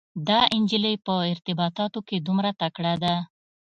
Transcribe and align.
دا 0.27 0.39
انجلۍ 0.55 0.95
په 1.05 1.13
ارتباطاتو 1.31 1.99
کې 2.07 2.17
دومره 2.27 2.51
تکړه 2.61 2.93
ده. 3.03 3.15